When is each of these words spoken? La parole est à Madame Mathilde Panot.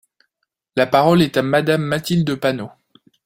La 0.75 0.87
parole 0.87 1.21
est 1.21 1.37
à 1.37 1.43
Madame 1.43 1.83
Mathilde 1.83 2.33
Panot. 2.33 2.71